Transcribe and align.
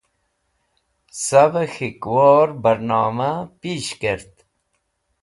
Savey 1.25 1.67
K̃hikwor 1.73 2.47
Barnoma 2.63 3.31
Pish 3.59 3.93
Kert 4.01 4.33